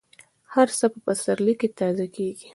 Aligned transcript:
هر 0.53 0.67
څه 0.77 0.85
په 0.93 0.99
پسرلي 1.05 1.53
کې 1.59 1.67
تازه 1.79 2.05
کېږي. 2.15 2.47